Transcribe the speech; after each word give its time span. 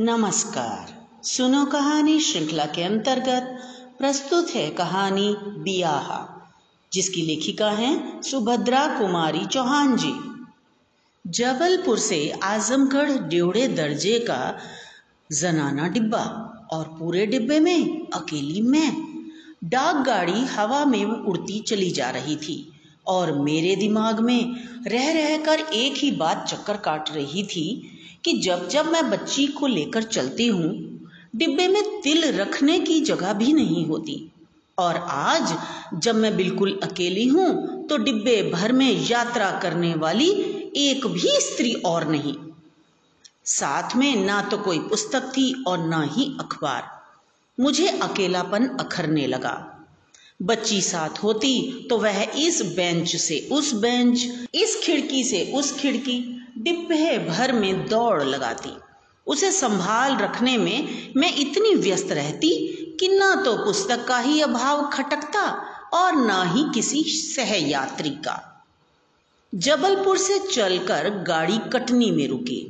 नमस्कार। 0.00 0.92
सुनो 1.24 1.64
कहानी 1.64 2.20
श्रृंखला 2.20 2.64
के 2.64 2.82
अंतर्गत 2.82 3.58
प्रस्तुत 3.98 4.50
है 4.50 4.70
कहानी 4.70 5.34
बियाह, 5.38 6.36
जिसकी 6.92 7.22
लेखिका 7.22 7.70
हैं 7.70 8.22
सुभद्रा 8.22 8.86
कुमारी 8.98 9.46
चौहान 9.46 9.96
जी। 9.96 10.12
जबलपुर 11.26 11.98
से 11.98 12.30
आजमगढ़ 12.42 13.10
ड्योड़े 13.10 13.68
दर्जे 13.68 14.18
का 14.18 14.58
जनाना 15.32 15.88
डिब्बा 15.88 16.24
और 16.72 16.84
पूरे 16.84 17.26
डिब्बे 17.26 17.60
में 17.60 18.08
अकेली 18.08 18.62
मैं, 18.62 18.92
डाक 19.64 19.96
गाड़ी 19.96 20.44
हवा 20.46 20.84
में 20.84 21.04
उड़ती 21.04 21.60
चली 21.60 21.90
जा 21.90 22.10
रही 22.10 22.36
थी 22.36 22.72
और 23.06 23.38
मेरे 23.38 23.76
दिमाग 23.76 24.20
में 24.20 24.54
रह 24.86 25.12
रहकर 25.12 25.60
एक 25.60 25.94
ही 25.96 26.10
बात 26.10 26.46
चक्कर 26.48 26.76
काट 26.76 27.10
रही 27.10 27.42
थी 27.42 27.96
कि 28.24 28.32
जब 28.32 28.68
जब 28.68 28.86
मैं 28.86 29.10
बच्ची 29.10 29.46
को 29.46 29.66
लेकर 29.66 30.02
चलती 30.02 30.46
हूँ, 30.46 30.72
डिब्बे 31.36 31.68
में 31.68 32.00
तिल 32.00 32.32
रखने 32.32 32.78
की 32.80 33.00
जगह 33.00 33.32
भी 33.32 33.52
नहीं 33.52 33.86
होती। 33.86 34.32
और 34.78 34.96
आज 35.10 35.56
जब 35.94 36.14
मैं 36.14 36.36
बिल्कुल 36.36 36.80
अकेली 36.82 37.26
हूँ 37.26 37.86
तो 37.86 37.96
डिब्बे 37.96 38.50
भर 38.50 38.72
में 38.72 39.06
यात्रा 39.10 39.50
करने 39.50 39.94
वाली 39.94 40.30
एक 40.76 41.06
भी 41.06 41.40
स्त्री 41.40 41.72
और 41.74 42.08
नहीं। 42.08 42.34
साथ 43.44 43.96
में 43.96 44.16
ना 44.16 44.42
तो 44.42 44.58
कोई 44.58 44.78
पुस्तक 44.78 45.22
थी 45.22 45.64
और 45.66 45.86
ना 45.86 46.02
ही 46.02 46.36
अखबार। 46.40 46.82
मुझे 47.60 47.88
अकेलापन 47.88 48.66
अखरने 48.66 49.26
लगा। 49.26 49.76
बच्ची 50.42 50.80
साथ 50.80 51.22
होती 51.22 51.86
तो 51.90 51.98
वह 51.98 52.22
इस 52.22 52.62
बेंच 52.76 53.16
से 53.16 53.48
उस 53.52 53.72
बेंच, 53.74 54.46
इस 54.54 54.80
खिड़की 54.84 55.24
से 55.24 55.52
उस 55.54 55.78
खिड़की 55.80 56.39
डिब्बे 56.60 57.18
भर 57.28 57.52
में 57.52 57.88
दौड़ 57.88 58.22
लगाती। 58.22 58.70
उसे 59.26 59.50
संभाल 59.52 60.16
रखने 60.16 60.56
में 60.58 61.12
मैं 61.16 61.34
इतनी 61.36 61.74
व्यस्त 61.74 62.12
रहती 62.12 62.50
कि 63.00 63.08
ना 63.08 63.34
तो 63.34 63.56
पुस्तक 63.56 64.04
का 64.08 64.18
ही 64.18 64.40
अभाव 64.40 64.88
खटकता 64.88 65.44
और 65.94 66.16
ना 66.16 66.42
ही 66.44 66.64
किसी 66.74 67.02
सहयात्री 67.02 68.10
का। 68.10 68.36
जबलपुर 69.52 70.18
से 70.18 70.38
चलकर 70.38 71.08
गाड़ी 71.22 71.58
कटनी 71.72 72.10
में 72.10 72.26
रुकी। 72.28 72.60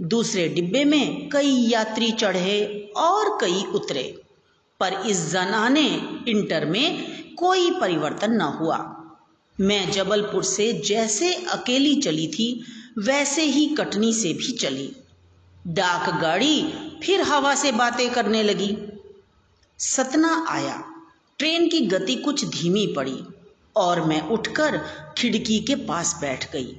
दूसरे 0.00 0.48
डिब्बे 0.48 0.84
में 0.84 1.28
कई 1.28 1.50
यात्री 1.68 2.10
चढ़े 2.12 2.62
और 2.96 3.38
कई 3.40 3.64
उतरे, 3.74 4.02
पर 4.80 4.92
इस 5.06 5.30
जनाने 5.32 5.86
इंटर 6.28 6.64
में 6.64 7.34
कोई 7.34 7.70
परिवर्तन 7.70 8.32
न 8.32 8.40
हुआ। 8.40 8.78
मैं 9.58 9.90
जबलपुर 9.92 10.44
से 10.44 10.72
जैसे 10.86 11.34
अकेली 11.34 11.94
चली 11.96 12.26
थी 12.26 12.48
वैसे 12.98 13.42
ही 13.42 13.66
कटनी 13.66 14.14
से 14.14 14.32
भी 14.32 14.52
चली। 14.52 14.96
डाक 15.66 16.20
गाड़ी 16.20 16.62
फिर 17.04 17.20
हवा 17.20 17.54
से 17.54 17.72
बातें 17.72 18.10
करने 18.10 18.42
लगी। 18.42 18.78
सतना 19.78 20.46
आया। 20.48 20.84
ट्रेन 21.38 21.68
की 21.68 21.80
गति 21.80 22.16
कुछ 22.16 22.44
धीमी 22.44 22.86
पड़ी 22.86 23.24
और 23.76 24.00
मैं 24.00 24.20
उठकर 24.20 24.78
खिड़की 25.18 25.60
के 25.60 25.74
पास 25.74 26.18
बैठ 26.20 26.52
गई। 26.52 26.76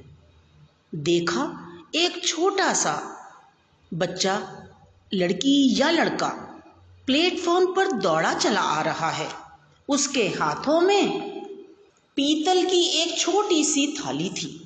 देखा 0.94 1.72
एक 1.94 2.26
छोटा 2.26 2.72
सा 2.72 3.16
बच्चा, 3.94 4.62
लड़की 5.14 5.80
या 5.80 5.90
लड़का, 5.90 6.28
प्लेटफॉर्म 7.06 7.74
पर 7.74 7.92
दौड़ा 7.92 8.34
चला 8.34 8.60
आ 8.60 8.82
रहा 8.82 9.10
है। 9.10 9.28
उसके 9.88 10.28
हाथों 10.28 10.80
में 10.80 11.20
पीतल 12.16 12.64
की 12.64 12.82
एक 12.82 13.18
छोटी 13.18 13.64
सी 13.64 13.86
थाली 13.86 14.28
थी। 14.28 14.62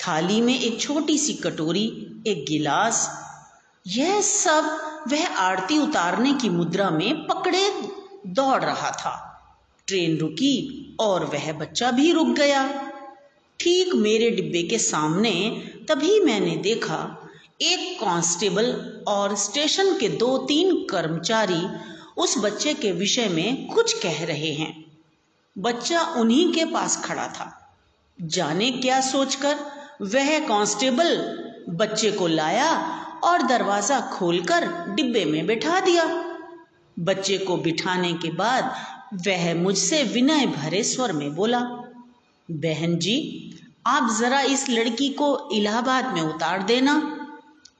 थाली 0.00 0.40
में 0.40 0.60
एक 0.60 0.80
छोटी 0.80 1.18
सी 1.18 1.32
कटोरी, 1.34 1.86
एक 2.26 2.44
गिलास, 2.48 3.10
यह 3.86 4.20
सब 4.20 4.64
वह 5.08 5.26
आरती 5.26 5.78
उतारने 5.78 6.32
की 6.32 6.48
मुद्रा 6.48 6.90
में 6.90 7.26
पकड़े 7.26 7.70
दौड़ 8.26 8.64
रहा 8.64 8.90
था। 8.90 9.24
ट्रेन 9.86 10.16
रुकी 10.16 10.96
और 11.00 11.24
वह 11.24 11.52
बच्चा 11.52 11.90
भी 11.90 12.12
रुक 12.12 12.28
गया। 12.28 12.92
ठीक 13.60 13.94
मेरे 13.94 14.30
डिब्बे 14.30 14.62
के 14.62 14.78
सामने 14.78 15.32
तभी 15.88 16.20
मैंने 16.20 16.56
देखा 16.56 17.30
एक 17.60 18.00
कांस्टेबल 18.00 18.72
और 19.08 19.36
स्टेशन 19.36 19.98
के 19.98 20.08
दो 20.08 20.38
तीन 20.38 20.76
कर्मचारी 20.76 21.66
उस 22.16 22.38
बच्चे 22.38 22.74
के 22.74 22.92
विषय 22.92 23.28
में 23.28 23.66
कुछ 23.66 24.02
कह 24.02 24.24
रहे 24.24 24.52
हैं। 24.52 24.92
बच्चा 25.58 26.00
उन्हीं 26.00 26.52
के 26.52 26.64
पास 26.64 27.04
खड़ा 27.04 27.28
था। 27.28 27.76
जाने 28.22 28.70
क्या 28.70 29.00
सोचकर 29.00 29.77
वह 30.00 30.38
कांस्टेबल 30.38 31.16
बच्चे 31.68 32.10
को 32.10 32.26
लाया 32.26 32.70
और 33.24 33.42
दरवाज़ा 33.42 34.00
खोलकर 34.00 34.66
डिब्बे 34.94 35.24
में 35.24 35.46
बिठा 35.46 35.80
दिया। 35.80 36.04
बच्चे 36.98 37.38
को 37.38 37.56
बिठाने 37.56 38.12
के 38.12 38.30
बाद 38.30 38.74
वह 39.26 39.54
मुझसे 39.54 40.02
विनय 40.04 40.46
भरे 40.46 40.82
स्वर 40.82 41.12
में 41.12 41.34
बोला, 41.34 41.60
बहन 42.50 42.96
जी, 42.98 43.16
आप 43.86 44.10
ज़रा 44.10 44.40
इस 44.40 44.68
लड़की 44.70 45.08
को 45.08 45.48
इलाहाबाद 45.52 46.12
में 46.14 46.22
उतार 46.22 46.62
देना। 46.62 47.14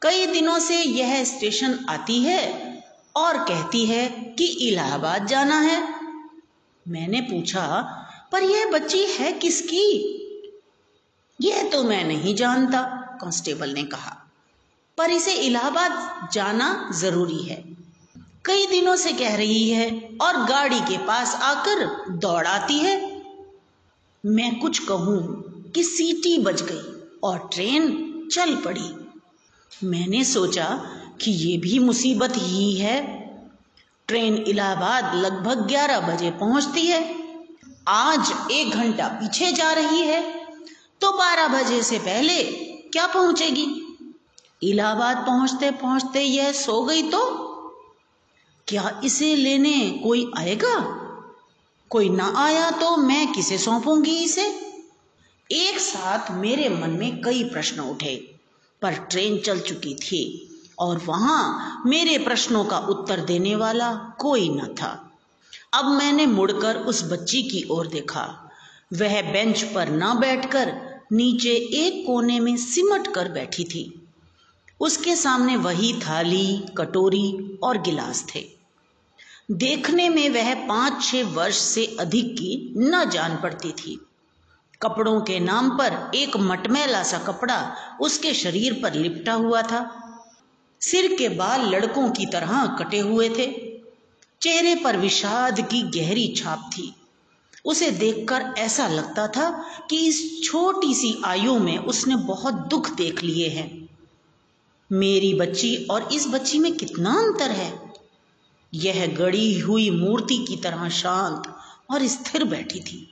कई 0.03 0.27
दिनों 0.27 0.59
से 0.59 0.83
यह 0.83 1.25
स्टेशन 1.25 1.79
आती 1.89 2.21
है 2.21 2.43
और 3.17 3.39
कहती 3.39 3.87
है 3.87 4.09
कि 4.39 4.45
इलाहाबाद 4.45 5.27
जाना 5.27 5.61
है। 5.61 5.83
मैंने 6.89 7.21
पूछा, 7.21 7.67
पर 8.33 8.43
यह 8.43 8.71
बच्ची 8.71 9.05
है 9.05 9.33
किसकी? 9.33 10.15
यह 11.41 11.63
तो 11.63 11.85
मैं 11.85 12.05
नहीं 12.05 12.35
जानता, 12.35 12.83
कांस्टेबल 13.21 13.71
ने 13.71 13.83
कहा। 13.83 14.31
पर 14.99 15.11
इसे 15.11 15.33
इलाहाबाद 15.33 16.29
जाना 16.33 16.91
ज़रूरी 16.95 17.43
है। 17.43 17.77
कई 18.45 18.67
दिनों 18.67 18.97
से 18.97 19.13
कह 19.13 19.37
रही 19.37 19.71
है 19.71 20.09
और 20.21 20.45
गाड़ी 20.45 20.81
के 20.81 20.99
पास 20.99 21.35
आकर 21.35 22.07
दौड़ाती 22.11 22.79
है। 22.79 23.23
मैं 24.27 24.59
कुछ 24.59 24.79
कहूँ 24.79 25.45
कि 25.75 25.85
सीटी 25.85 26.39
बज 26.39 26.63
गई 26.63 27.11
और 27.23 27.51
ट्रेन 27.53 28.09
चल 28.33 28.57
पड़ी। 28.57 28.95
मैंने 29.85 30.25
सोचा 30.25 30.91
कि 31.21 31.31
ये 31.31 31.59
भी 31.59 31.79
मुसीबत 31.79 32.33
ही 32.37 32.75
है। 32.75 33.19
ट्रेन 34.09 34.37
इलाहाबाद 34.37 35.15
लगभग 35.15 35.67
ग्यारह 35.67 36.01
बजे 36.01 36.31
पहुँचती 36.31 36.87
है। 36.87 37.15
आज 37.89 38.51
एक 38.53 38.71
घंटा 38.71 39.09
पीछे 39.09 39.53
जा 39.53 39.73
रही 39.73 40.01
है। 40.01 40.38
तो 41.01 41.13
बारह 41.13 41.49
बजे 41.49 41.83
से 41.83 41.99
पहले 41.99 42.43
क्या 42.93 43.07
पहुंचेगी? 43.07 43.97
इलाहाबाद 44.63 45.17
पहुँचते 45.17 45.71
पहुँचते 45.71 46.21
यह 46.21 46.53
सो 46.53 46.83
गई 46.83 47.03
तो? 47.03 47.45
क्या 48.69 49.01
इसे 49.05 49.35
लेने 49.35 49.91
कोई 49.91 50.31
आएगा? 50.39 50.79
कोई 51.91 52.09
ना 52.09 52.35
आया 52.37 52.71
तो 52.71 52.97
मैं 52.97 53.33
किसे 53.33 53.59
सौंपूँगी 53.59 54.19
इसे? 54.19 54.61
एक 55.53 55.79
साथ 55.79 56.31
मेरे 56.31 56.69
मन 56.69 56.91
में 56.91 57.23
कई 57.23 57.45
प्रश्न 57.45 57.81
उठे, 57.81 58.35
पर 58.83 58.93
ट्रेन 58.93 59.39
चल 59.39 59.61
चुकी 59.61 59.95
थी 59.95 60.51
और 60.79 60.99
वहाँ 60.99 61.83
मेरे 61.87 62.19
प्रश्नों 62.19 62.65
का 62.65 62.79
उत्तर 62.79 63.21
देने 63.21 63.57
वाला 63.57 63.95
कोई 63.95 64.49
न 64.49 64.67
था। 64.67 65.11
अब 65.75 65.85
मैंने 65.85 66.27
मुड़कर 66.27 66.77
उस 66.77 67.13
बच्ची 67.13 67.43
की 67.43 67.69
ओर 67.71 67.87
देखा। 67.87 68.51
वह 68.93 69.33
बेंच 69.33 69.63
पर 69.63 69.89
ना 69.89 70.15
बैठकर 70.15 70.88
नीचे 71.13 71.51
एक 71.51 72.07
कोने 72.07 72.41
में 72.41 72.57
सिमट 72.57 73.15
कर 73.15 73.29
बैठी 73.29 73.65
थी। 73.65 74.09
उसके 74.81 75.17
सामने 75.17 75.57
वही 75.57 75.93
थाली, 75.93 76.65
कटोरी 76.79 77.59
और 77.63 77.83
गिलास 77.83 78.27
थे। 78.35 78.45
देखने 79.51 80.09
में 80.09 80.31
वह 80.31 80.55
पाँच 80.55 81.05
छह 81.05 81.23
वर्ष 81.23 81.59
से 81.59 81.97
अधिक 82.01 82.33
की 82.33 82.75
न 82.77 83.11
जान 83.11 83.37
पड़ती 83.37 83.73
थी। 83.73 84.07
कपड़ों 84.83 85.21
के 85.21 85.41
नाम 85.41 85.71
पर 85.71 86.11
एक 86.15 86.37
मटमैला 86.37 87.03
सा 87.03 87.19
कपड़ा 87.19 87.77
उसके 88.01 88.35
शरीर 88.35 88.81
पर 88.83 88.95
लिपटा 88.95 89.33
हुआ 89.33 89.63
था। 89.63 90.05
सिर 90.81 91.15
के 91.15 91.29
बाल 91.29 91.61
लड़कों 91.61 92.11
की 92.11 92.27
तरह 92.27 92.67
कटे 92.67 92.99
हुए 92.99 93.29
थे। 93.29 93.47
चेहरे 94.41 94.75
पर 94.75 94.97
विषाद 94.97 95.61
की 95.61 95.83
गहरी 95.83 96.35
छाप 96.37 96.71
थी। 96.73 96.95
उसे 97.69 97.91
देखकर 97.91 98.43
ऐसा 98.59 98.87
लगता 98.89 99.27
था 99.27 99.51
कि 99.91 99.97
इस 100.07 100.43
छोटी 100.45 100.95
सी 100.95 101.15
आयु 101.25 101.59
में 101.59 101.77
उसने 101.79 102.17
बहुत 102.17 102.55
दुख 102.55 102.91
देख 102.91 103.23
लिए 103.23 103.49
हैं। 103.49 103.89
मेरी 104.91 105.35
बच्ची 105.35 105.77
और 105.91 106.09
इस 106.13 106.27
बच्ची 106.29 106.59
में 106.59 106.73
कितना 106.73 107.11
अंतर 107.19 107.51
है? 107.51 107.93
यह 108.75 109.07
गड़ी 109.19 109.59
हुई 109.59 109.91
मूर्ति 109.91 110.39
की 110.39 110.57
तरह 110.57 110.89
शांत 110.89 111.55
और 111.91 112.07
स्थिर 112.07 112.45
बैठी 112.45 112.81
थी। 112.81 113.09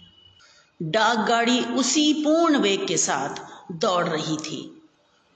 डाक 0.82 1.26
गाड़ी 1.28 1.60
उसी 1.60 2.12
पूर्ण 2.14 2.58
वेग 2.58 2.86
के 2.88 2.96
साथ 2.96 3.42
दौड़ 3.72 4.06
रही 4.06 4.36
थी, 4.36 4.62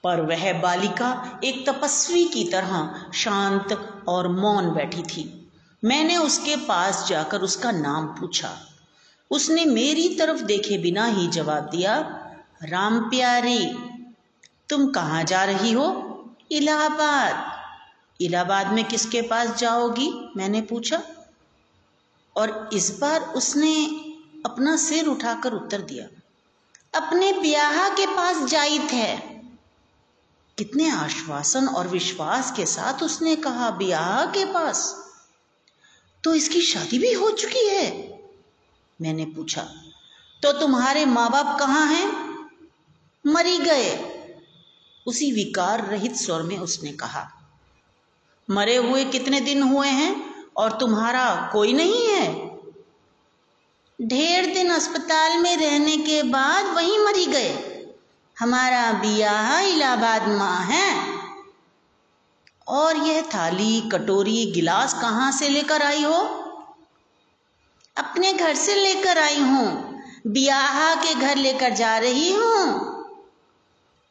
पर 0.03 0.21
वह 0.21 0.51
बालिका 0.61 1.39
एक 1.43 1.65
तपस्वी 1.69 2.25
की 2.25 2.43
तरह 2.43 3.11
शांत 3.13 4.03
और 4.07 4.27
मौन 4.27 4.69
बैठी 4.69 5.03
थी। 5.03 5.49
मैंने 5.83 6.17
उसके 6.17 6.55
पास 6.55 7.07
जाकर 7.09 7.41
उसका 7.41 7.71
नाम 7.71 8.07
पूछा। 8.07 8.57
उसने 9.31 9.65
मेरी 9.65 10.15
तरफ़ 10.15 10.41
देखे 10.41 10.77
बिना 10.77 11.05
ही 11.05 11.27
जवाब 11.27 11.69
दिया, 11.69 11.99
राम 12.63 12.99
प्यारी, 12.99 13.73
तुम 14.69 14.91
कहाँ 14.91 15.23
जा 15.23 15.43
रही 15.43 15.71
हो? 15.71 16.07
इलाहाबाद। 16.51 17.61
इलाहाबाद 18.21 18.67
में 18.67 18.85
किसके 18.85 19.21
पास 19.21 19.57
जाओगी? 19.57 20.31
मैंने 20.37 20.61
पूछा। 20.61 21.03
और 22.37 22.69
इस 22.73 22.97
बार 22.99 23.21
उसने 23.21 23.85
अपना 24.45 24.77
सिर 24.77 25.07
उठाकर 25.07 25.53
उत्तर 25.53 25.81
दिया। 25.81 26.05
अपने 27.01 27.33
ब्याह 27.33 27.89
के 27.89 28.05
पास 28.05 28.49
जाई 28.49 28.79
थे 28.79 29.17
कितने 30.57 30.91
आश्वासन 30.91 31.67
और 31.67 31.87
विश्वास 31.87 32.51
के 32.51 32.65
साथ 32.65 33.03
उसने 33.03 33.35
कहा, 33.35 33.71
ब्याह 33.71 34.25
के 34.25 34.45
पास। 34.45 35.05
तो 36.23 36.33
इसकी 36.35 36.61
शादी 36.61 36.99
भी 36.99 37.13
हो 37.13 37.31
चुकी 37.31 37.67
है। 37.67 38.20
मैंने 39.01 39.25
पूछा 39.25 39.61
तो 40.43 40.51
तुम्हारे 40.51 41.05
माँ 41.05 41.29
बाप 41.31 41.59
कहाँ 41.59 41.85
हैं? 41.87 42.07
मरी 43.25 43.57
गए। 43.57 43.89
उसी 45.05 45.31
विकार 45.31 45.85
रहित 45.87 46.15
स्वर 46.15 46.41
में 46.41 46.57
उसने 46.57 46.91
कहा, 46.91 47.27
मरे 48.49 48.75
हुए 48.75 49.05
कितने 49.05 49.39
दिन 49.39 49.63
हुए 49.63 49.87
हैं 49.87 50.43
और 50.57 50.71
तुम्हारा 50.71 51.49
कोई 51.53 51.73
नहीं 51.73 52.07
है? 52.07 52.51
ढेर 53.99 54.53
दिन 54.53 54.69
अस्पताल 54.69 55.37
में 55.37 55.57
रहने 55.57 55.97
के 55.97 56.23
बाद 56.23 56.65
वहीं 56.65 56.99
मरी 56.99 57.25
गए। 57.25 57.85
हमारा 58.39 58.91
बियाह 58.91 59.59
इलाहाबाद 59.59 60.27
माँ 60.27 60.63
है। 60.63 61.19
और 62.67 62.97
यह 62.97 63.21
थाली, 63.21 63.81
कटोरी, 63.81 64.45
गिलास 64.51 64.93
कहाँ 64.93 65.31
से 65.31 65.49
लेकर 65.49 65.81
आई 65.81 66.03
हो? 66.03 66.40
अपने 68.01 68.33
घर 68.33 68.55
से 68.55 68.75
लेकर 68.75 69.17
आई 69.17 69.39
हूँ। 69.39 69.99
बियाह 70.27 70.95
के 70.95 71.13
घर 71.15 71.35
लेकर 71.35 71.73
जा 71.73 71.97
रही 71.97 72.31
हूँ। 72.33 72.65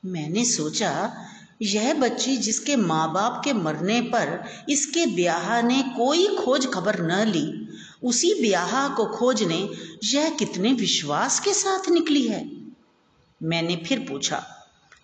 मैंने 0.05 0.45
सोचा, 0.45 1.13
यह 1.63 1.95
बच्ची 1.95 2.37
जिसके 2.37 2.77
माँ 2.77 3.13
बाप 3.13 3.41
के 3.45 3.53
मरने 3.53 4.01
पर 4.01 4.45
इसके 4.69 5.07
ब्याह 5.07 5.63
ने 5.63 5.83
कोई 5.83 6.27
खोज 6.37 6.67
खबर 6.75 7.01
न 7.03 7.27
ली, 7.29 7.69
उसी 8.03 8.35
ब्याह 8.35 8.89
को 8.89 9.07
खोजने 9.07 9.69
यह 10.05 10.31
कितने 10.31 10.73
विश्वास 10.73 11.41
के 11.41 11.53
साथ 11.55 11.89
निकली 11.89 12.23
है। 12.23 12.45
मैंने 13.43 13.77
फिर 13.77 13.99
पूछा, 13.99 14.43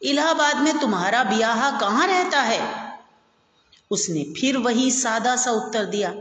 इलाहाबाद 0.02 0.56
में 0.56 0.78
तुम्हारा 0.78 1.22
ब्याह 1.24 1.70
कहाँ 1.80 2.06
रहता 2.06 2.40
है? 2.42 2.62
उसने 3.90 4.24
फिर 4.40 4.56
वही 4.56 4.90
सादा 4.90 5.36
सा 5.36 5.50
उत्तर 5.50 5.84
दिया 5.84 6.14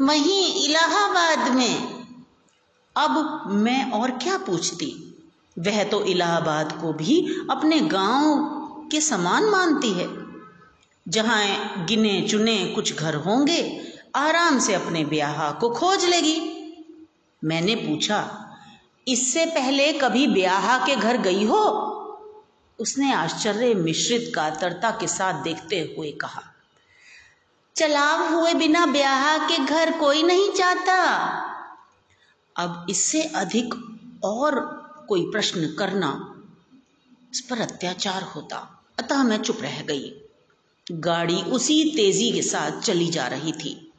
वहीं 0.00 0.64
इलाहाबाद 0.64 1.54
में। 1.54 2.04
अब 2.96 3.42
मैं 3.46 3.90
और 3.90 4.10
क्या 4.10 4.38
पूछती? 4.38 5.16
वह 5.58 5.84
तो 5.84 6.04
इलाहाबाद 6.04 6.72
को 6.72 6.92
भी 6.92 7.46
अपने 7.50 7.80
गाँव 7.80 8.38
के 8.92 9.00
समान 9.00 9.44
मानती 9.44 9.92
है। 9.92 10.08
जहाँ 11.08 11.86
गिने 11.86 12.20
चुने 12.22 12.64
कुछ 12.66 12.98
घर 12.98 13.14
होंगे, 13.14 13.82
आराम 14.16 14.58
से 14.58 14.74
अपने 14.74 15.04
ब्याह 15.04 15.50
को 15.50 15.70
खोज 15.70 16.04
लेगी। 16.04 16.38
मैंने 17.44 17.74
पूछा, 17.74 18.46
इससे 19.08 19.46
पहले 19.46 19.92
कभी 19.92 20.26
ब्याह 20.26 20.86
के 20.86 20.96
घर 20.96 21.16
गई 21.16 21.44
हो? 21.46 21.64
उसने 22.78 23.12
आश्चर्य 23.12 23.74
मिश्रित 23.74 24.32
कातरता 24.34 24.90
के 24.90 25.06
साथ 25.06 25.42
देखते 25.42 25.94
हुए 25.98 26.10
कहा 26.10 26.42
चलाव 27.80 28.34
हुए 28.34 28.54
बिना 28.54 28.86
ब्याह 28.86 29.38
के 29.38 29.58
घर 29.58 29.98
कोई 29.98 30.22
नहीं 30.22 30.50
चाहता। 30.50 31.04
अब 32.56 32.86
इससे 32.90 33.22
अधिक 33.22 33.74
और 34.24 34.60
कोई 35.08 35.22
प्रश्न 35.22 35.76
करना 35.78 36.34
इस 37.32 37.40
पर 37.40 37.60
अत्याचार 37.60 38.22
होता। 38.22 38.84
अतः 38.98 39.22
मैं 39.22 39.38
चुप 39.38 39.58
रह 39.62 39.82
गई। 39.82 40.20
गाड़ी 40.92 41.42
उसी 41.42 41.92
तेज़ी 41.96 42.32
के 42.32 42.42
साथ 42.42 42.80
चली 42.80 43.06
जा 43.06 43.26
रही 43.26 43.52
थी। 43.52 43.92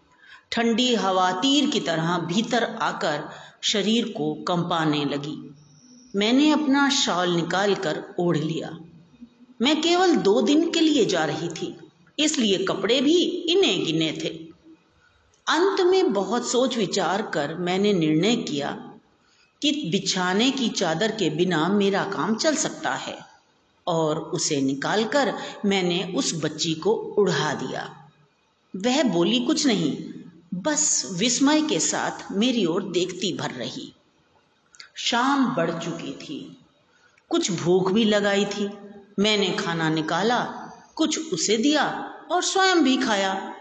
ठंडी 0.52 0.96
हवा 0.96 1.32
तीर 1.32 1.70
की 1.70 1.80
तरह 1.80 2.18
भीतर 2.18 2.64
आकर 2.64 3.30
शरीर 3.62 4.06
को 4.18 4.34
कंपाने 4.34 5.06
लगी। 5.06 5.56
मैंने 6.16 6.52
अपना 6.52 6.90
शॉल 6.90 7.30
निकालकर 7.30 8.04
ओढ़ 8.20 8.38
लिया। 8.38 8.80
मैं 9.62 9.82
केवल 9.82 10.16
दो 10.16 10.42
दिन 10.42 10.72
के 10.72 10.80
लिए 10.80 11.06
जा 11.06 11.26
रही 11.26 11.50
थी। 11.50 11.91
इसलिए 12.20 12.58
कपड़े 12.66 13.02
भी 13.02 13.18
इने 13.24 13.74
गिने 13.78 14.12
थे। 14.24 14.30
अंत 15.48 15.82
में 15.82 16.14
बहुत 16.14 16.48
सोच 16.48 16.78
विचार 16.78 17.22
कर 17.22 17.54
मैंने 17.56 17.94
निर्णय 17.94 18.36
किया 18.36 18.72
कि 19.62 19.72
बिछाने 19.92 20.52
की 20.52 20.70
चादर 20.70 21.12
के 21.12 21.30
बिना 21.30 21.68
मेरा 21.70 22.04
काम 22.04 22.36
चल 22.36 22.56
सकता 22.56 22.94
है 22.96 23.18
और 23.88 24.20
उसे 24.20 24.62
निकालकर 24.62 25.34
मैंने 25.66 26.14
उस 26.16 26.34
बच्ची 26.44 26.74
को 26.74 26.92
उड़ा 26.92 27.54
दिया। 27.54 28.10
वह 28.76 29.04
बोली, 29.04 29.40
कुछ 29.40 29.66
नहीं, 29.66 29.98
बस 30.54 31.10
विस्मय 31.12 31.62
के 31.62 31.80
साथ 31.80 32.32
मेरी 32.32 32.66
ओर 32.66 32.84
देखती 32.84 33.34
भर 33.34 33.52
रही। 33.52 33.94
शाम 34.96 35.46
बढ़ 35.56 35.72
चुकी 35.72 36.14
थी, 36.14 36.58
कुछ 37.30 37.52
भूख 37.52 37.92
भी 37.92 38.04
लगाई 38.04 38.46
थी। 38.46 38.70
मैंने 39.20 39.50
खाना 39.50 39.90
निकाला 39.90 40.61
कुछ 40.96 41.34
उसे 41.34 41.58
दिया 41.58 42.14
और 42.32 42.44
स्वयं 42.44 42.84
भी 42.84 42.98
खाया। 42.98 43.56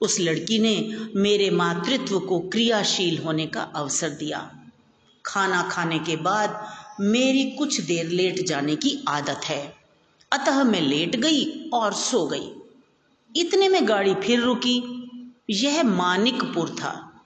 उस 0.00 0.20
लड़की 0.20 0.58
ने 0.58 0.96
मेरे 1.16 1.50
मातृत्व 1.50 2.20
को 2.20 2.40
क्रियाशील 2.40 3.18
होने 3.18 3.46
का 3.46 3.60
अवसर 3.60 4.10
दिया। 4.10 4.58
खाना 5.26 5.62
खाने 5.62 5.98
के 5.98 6.16
बाद 6.16 6.66
मेरी 7.00 7.50
कुछ 7.50 7.80
देर 7.80 8.06
लेट 8.06 8.46
जाने 8.46 8.76
की 8.76 9.04
आदत 9.08 9.40
है। 9.44 9.74
अतः 10.32 10.64
मैं 10.64 10.80
लेट 10.80 11.16
गई 11.16 11.70
और 11.74 11.92
सो 11.92 12.26
गई। 12.26 12.52
इतने 13.36 13.68
में 13.68 13.88
गाड़ी 13.88 14.14
फिर 14.14 14.40
रुकी। 14.40 14.98
यह 15.50 15.82
मानिकपुर 15.82 16.70
था। 16.70 17.22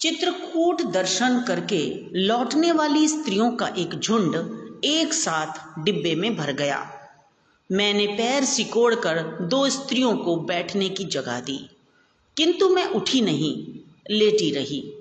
चित्रकूट 0.00 0.82
दर्शन 0.82 1.44
करके 1.48 2.06
लौटने 2.14 2.72
वाली 2.72 3.08
स्त्रियों 3.08 3.50
का 3.50 3.66
एक 3.66 3.94
झुंड 3.98 4.34
एक 4.84 5.14
साथ 5.14 5.80
डिब्बे 5.84 6.14
में 6.14 6.36
भर 6.36 6.52
गया। 6.52 7.01
मैंने 7.72 8.06
पैर 8.06 8.44
सिकोड़कर 8.44 9.22
दो 9.40 9.68
स्त्रियों 9.68 10.16
को 10.16 10.36
बैठने 10.36 10.88
की 10.88 11.04
जगह 11.04 11.40
दी। 11.40 11.70
किंतु 12.36 12.68
मैं 12.68 12.86
उठी 12.86 13.20
नहीं, 13.20 13.80
लेटी 14.10 14.50
रही। 14.50 14.92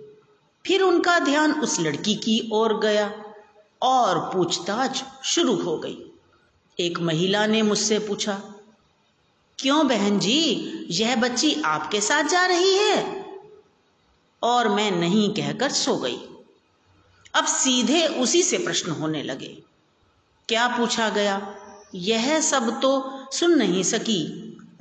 फिर 0.66 0.82
उनका 0.82 1.20
ध्यान 1.20 1.62
उस 1.62 1.80
लड़की 1.80 2.16
की 2.16 2.50
ओर 2.54 2.80
गया 2.80 3.24
और 3.82 4.20
पूछताछ 4.20 5.04
शुरू 5.24 5.56
हो 5.56 5.78
गई। 5.78 5.98
एक 6.80 7.00
महिला 7.00 7.48
ने 7.48 7.62
मुझसे 7.62 8.00
पूछा, 8.00 8.54
क्यों 9.60 9.88
बहन 9.88 10.20
जी, 10.20 10.72
यह 10.90 11.16
बच्ची 11.16 11.62
आपके 11.66 12.02
साथ 12.02 12.24
जा 12.24 12.46
रही 12.46 12.74
है? 12.74 13.26
और 14.44 14.70
मैं 14.70 14.92
नहीं 14.92 15.30
कहकर 15.30 15.72
सो 15.72 15.98
गई। 15.98 16.18
अब 17.34 17.46
सीधे 17.46 18.08
उसी 18.08 18.44
से 18.44 18.58
प्रश्न 18.58 18.92
होने 18.92 19.24
लगे। 19.24 19.64
क्या 20.50 20.68
पूछा 20.68 21.10
गया? 21.10 21.56
यह 21.94 22.40
सब 22.42 22.70
तो 22.82 22.92
सुन 23.32 23.54
नहीं 23.54 23.84
सकी। 23.84 24.24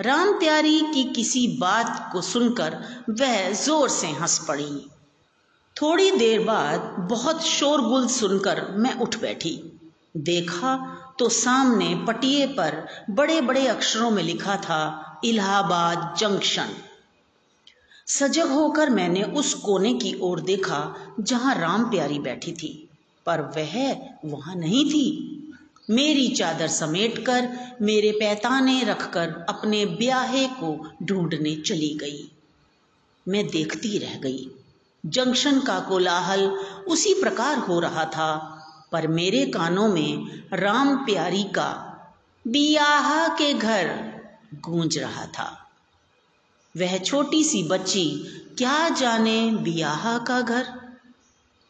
राम 0.01 0.33
प्यारी 0.33 0.81
की 0.95 1.05
किसी 1.05 1.47
बात 1.61 2.09
को 2.13 2.21
सुनकर 2.23 2.77
वह 3.11 3.51
ज़ोर 3.55 3.89
से 3.89 4.07
हंस 4.07 4.39
पड़ी। 4.49 4.71
थोड़ी 5.77 6.11
देर 6.11 6.45
बाद 6.45 6.81
बहुत 7.11 7.45
शोरगुल 7.47 8.07
सुनकर 8.09 8.67
मैं 8.77 8.95
उठ 8.95 9.17
बैठी। 9.17 9.53
देखा 10.17 10.77
तो 11.19 11.29
सामने 11.29 11.95
पटिए 12.09 12.47
पर 12.47 12.87
बड़े 13.11 13.41
बड़े 13.41 13.67
अक्षरों 13.67 14.11
में 14.11 14.23
लिखा 14.23 14.57
था, 14.57 15.21
इलाहाबाद 15.25 16.15
जंक्शन। 16.19 16.69
सजग 18.07 18.51
होकर 18.51 18.91
मैंने 18.91 19.23
उस 19.23 19.53
कोने 19.55 19.93
की 19.95 20.19
ओर 20.23 20.41
देखा 20.41 20.81
जहाँ 21.21 21.55
राम 21.55 21.91
प्यारी 21.91 22.19
बैठी 22.19 22.53
थी, 22.53 22.89
पर 23.27 23.41
वह 23.57 23.75
वहाँ 24.25 24.55
नहीं 24.55 24.85
थी। 24.85 25.37
मेरी 25.91 26.29
चादर 26.29 26.69
समेटकर 26.69 27.49
मेरे 27.83 28.13
पैताने 28.13 28.85
रखकर 28.85 29.47
अपने 29.49 29.87
ब्याहे 29.87 30.47
को 30.47 30.93
ढूँढने 31.03 31.57
चली 31.57 31.95
गई। 31.95 32.31
मैं 33.29 33.47
देखती 33.47 33.99
रह 33.99 34.15
गई। 34.15 34.51
जंक्शन 35.07 35.61
का 35.61 35.81
कोलाहल 35.81 36.41
उसी 36.89 37.15
प्रकार 37.15 37.59
हो 37.59 37.81
रहा 37.81 38.05
था, 38.05 38.37
पर 38.93 39.07
मेरे 39.07 39.47
कानों 39.47 39.89
में 39.89 40.43
राम 40.53 40.97
प्यारी 40.97 41.43
का 41.43 41.87
बियाह 42.47 43.29
के 43.29 43.55
घर 43.55 43.87
गूंज 44.55 44.99
रहा 44.99 45.27
था। 45.27 45.71
वह 46.77 46.99
छोटी 46.99 47.45
सी 47.45 47.63
बच्ची 47.63 48.25
क्या 48.59 48.89
जाने 48.89 49.51
बियाह 49.51 50.19
का 50.19 50.41
घर? 50.41 50.67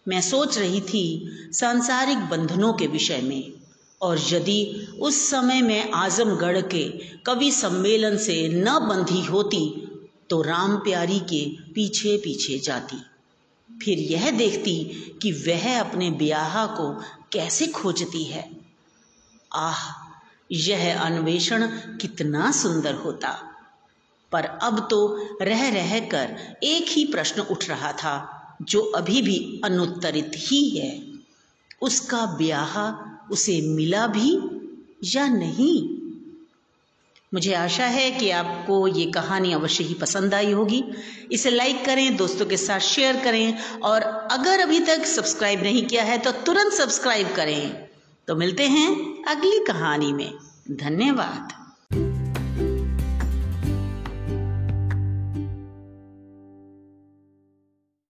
मैं 0.08 0.20
सोच 0.20 0.58
रही 0.58 0.80
थी 0.80 1.30
सांसारिक 1.52 2.18
बंधनों 2.18 2.72
के 2.72 2.86
विषय 2.86 3.18
में। 3.18 3.52
और 4.00 4.20
यदि 4.28 4.88
उस 5.00 5.30
समय 5.30 5.62
में 5.62 5.92
आजमगढ़ 5.92 6.60
के 6.60 6.88
कवि 7.26 7.50
सम्मेलन 7.50 8.16
से 8.16 8.48
न 8.48 8.64
बंधी 8.64 9.24
होती 9.24 9.86
तो 10.30 10.42
राम 10.42 10.76
प्यारी 10.76 11.18
के 11.18 11.72
पीछे 11.72 12.16
पीछे 12.16 12.58
जाती। 12.58 12.96
फिर 13.82 13.98
यह 13.98 14.30
देखती 14.30 14.84
कि 15.22 15.32
वह 15.32 15.80
अपने 15.80 16.10
ब्याह 16.10 16.66
को 16.66 17.02
कैसे 17.32 17.66
खोजती 17.66 18.24
है। 18.24 18.50
आह, 19.54 20.10
यह 20.52 21.00
अन्वेषण 21.00 21.66
कितना 21.96 22.52
सुंदर 22.52 22.94
होता। 22.94 23.46
पर 24.32 24.44
अब 24.44 24.88
तो 24.90 25.28
रह 25.42 25.68
रह 25.68 26.00
कर 26.00 26.56
एक 26.62 26.86
ही 26.88 27.04
प्रश्न 27.04 27.40
उठ 27.40 27.68
रहा 27.68 27.92
था, 27.92 28.40
जो 28.62 28.80
अभी 28.80 29.22
भी 29.22 29.60
अनुत्तरित 29.64 30.32
ही 30.36 30.68
है। 30.68 31.12
उसका 31.82 32.26
ब्याह 32.26 32.92
उसे 33.30 33.60
मिला 33.60 34.06
भी 34.06 34.38
या 35.04 35.28
नहीं? 35.28 35.88
मुझे 37.34 37.54
आशा 37.54 37.86
है 37.86 38.10
कि 38.10 38.30
आपको 38.30 38.88
ये 38.88 39.06
कहानी 39.06 39.52
अवश्य 39.52 39.84
ही 39.84 39.94
पसंद 39.94 40.34
आई 40.34 40.52
होगी। 40.52 40.84
इसे 41.32 41.50
लाइक 41.50 41.84
करें, 41.84 42.16
दोस्तों 42.16 42.46
के 42.46 42.56
साथ 42.56 42.80
शेयर 42.80 43.16
करें 43.16 43.58
और 43.82 44.02
अगर 44.32 44.60
अभी 44.60 44.80
तक 44.80 45.06
सब्सक्राइब 45.06 45.62
नहीं 45.62 45.86
किया 45.86 46.04
है 46.04 46.18
तो 46.18 46.30
तुरंत 46.32 46.72
सब्सक्राइब 46.72 47.34
करें। 47.36 47.88
तो 48.28 48.36
मिलते 48.36 48.68
हैं 48.68 48.90
अगली 49.24 49.64
कहानी 49.66 50.12
में। 50.12 50.34
धन्यवाद। 50.70 51.59